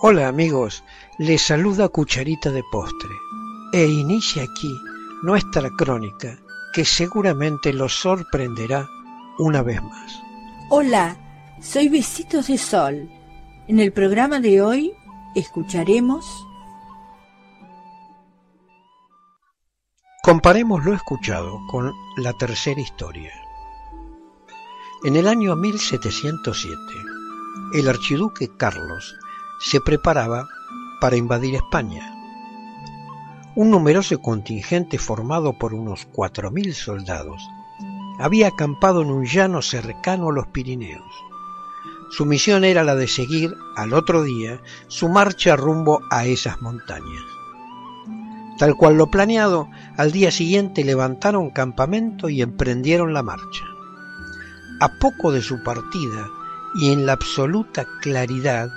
[0.00, 0.82] Hola amigos,
[1.18, 3.14] les saluda Cucharita de Postre
[3.72, 4.74] e inicia aquí
[5.22, 6.38] nuestra crónica
[6.72, 8.88] que seguramente los sorprenderá
[9.38, 10.22] una vez más.
[10.70, 11.16] Hola,
[11.60, 13.10] soy Besitos de Sol.
[13.68, 14.92] En el programa de hoy
[15.34, 16.24] escucharemos...
[20.22, 23.32] Comparemos lo escuchado con la tercera historia.
[25.04, 27.15] En el año 1707,
[27.72, 29.16] el archiduque Carlos
[29.58, 30.48] se preparaba
[31.00, 32.12] para invadir España.
[33.54, 37.42] Un numeroso contingente formado por unos cuatro mil soldados
[38.18, 41.12] había acampado en un llano cercano a los Pirineos.
[42.10, 47.24] Su misión era la de seguir al otro día su marcha rumbo a esas montañas.
[48.58, 53.64] Tal cual lo planeado, al día siguiente levantaron campamento y emprendieron la marcha.
[54.80, 56.28] A poco de su partida
[56.78, 58.70] y en la absoluta claridad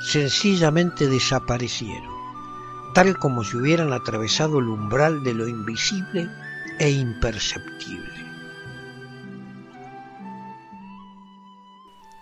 [0.00, 2.12] sencillamente desaparecieron,
[2.94, 6.28] tal como si hubieran atravesado el umbral de lo invisible
[6.78, 8.28] e imperceptible.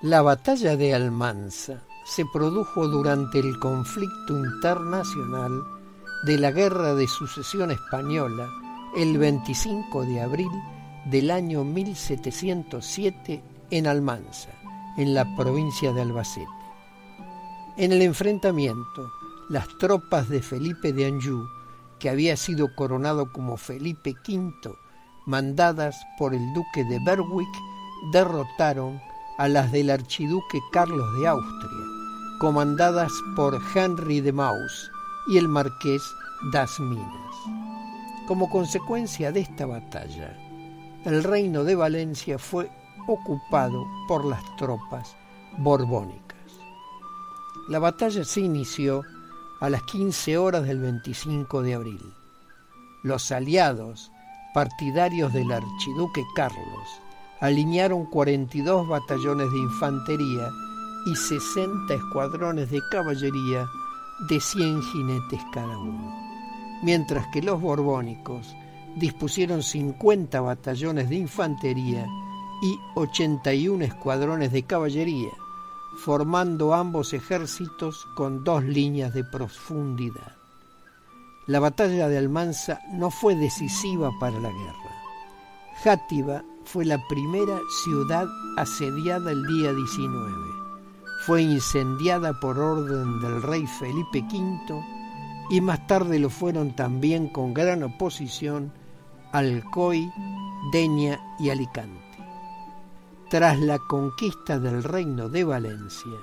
[0.02, 5.62] La batalla de Almanza se produjo durante el conflicto internacional
[6.24, 8.48] de la Guerra de Sucesión Española
[8.96, 10.50] el 25 de abril
[11.06, 14.50] del año 1707 en Almanza,
[14.96, 16.46] en la provincia de Albacete.
[17.76, 19.12] En el enfrentamiento,
[19.48, 21.46] las tropas de Felipe de Anjou,
[21.98, 24.74] que había sido coronado como Felipe V,
[25.26, 27.48] mandadas por el duque de Berwick,
[28.12, 29.00] derrotaron
[29.38, 31.84] a las del archiduque Carlos de Austria,
[32.40, 34.90] comandadas por Henry de Maus
[35.28, 36.02] y el marqués
[36.52, 37.36] das Minas.
[38.26, 40.36] Como consecuencia de esta batalla,
[41.04, 42.70] el reino de Valencia fue
[43.06, 45.16] ocupado por las tropas
[45.58, 46.36] borbónicas.
[47.68, 49.02] La batalla se inició
[49.60, 52.14] a las 15 horas del 25 de abril.
[53.02, 54.12] Los aliados,
[54.54, 57.00] partidarios del archiduque Carlos,
[57.40, 60.50] alinearon 42 batallones de infantería
[61.06, 63.66] y 60 escuadrones de caballería
[64.28, 66.14] de 100 jinetes cada uno,
[66.82, 68.54] mientras que los borbónicos
[68.96, 72.06] dispusieron 50 batallones de infantería
[72.62, 75.32] y 81 escuadrones de caballería,
[75.98, 80.36] formando ambos ejércitos con dos líneas de profundidad.
[81.46, 84.96] La batalla de Almanza no fue decisiva para la guerra.
[85.82, 90.32] Játiva fue la primera ciudad asediada el día 19.
[91.24, 94.84] Fue incendiada por orden del rey Felipe V
[95.50, 98.72] y más tarde lo fueron también con gran oposición
[99.32, 100.10] Alcoy,
[100.72, 102.15] Deña y Alicante.
[103.28, 106.18] Tras la conquista del reino de Valencia,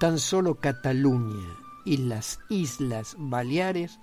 [0.00, 1.46] tan solo Cataluña
[1.84, 4.00] y las Islas Baleares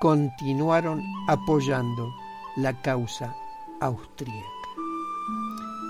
[0.00, 2.10] continuaron apoyando
[2.56, 3.34] la causa
[3.82, 4.40] austríaca.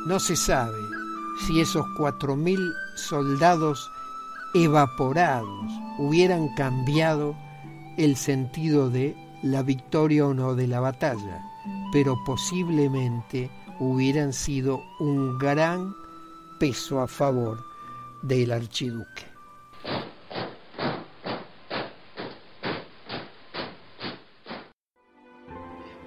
[0.06, 0.80] No se sabe
[1.46, 3.88] si esos cuatro mil soldados
[4.52, 7.36] evaporados hubieran cambiado
[7.96, 11.44] el sentido de la victoria o no de la batalla,
[11.92, 13.48] pero posiblemente
[13.80, 15.94] hubieran sido un gran
[16.58, 17.64] peso a favor
[18.22, 19.24] del archiduque.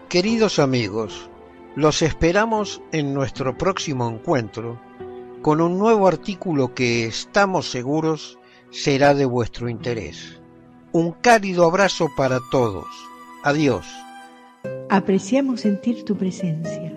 [0.09, 1.29] Queridos amigos,
[1.75, 4.79] los esperamos en nuestro próximo encuentro
[5.41, 8.39] con un nuevo artículo que estamos seguros
[8.72, 10.41] será de vuestro interés.
[10.91, 12.88] Un cálido abrazo para todos.
[13.44, 13.85] Adiós.
[14.89, 16.96] Apreciamos sentir tu presencia